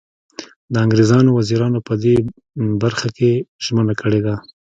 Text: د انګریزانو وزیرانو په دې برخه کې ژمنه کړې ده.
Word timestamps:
د 0.73 0.75
انګریزانو 0.85 1.29
وزیرانو 1.39 1.79
په 1.87 1.93
دې 2.03 2.15
برخه 2.83 3.07
کې 3.17 3.31
ژمنه 3.65 3.93
کړې 4.01 4.21
ده. 4.25 4.35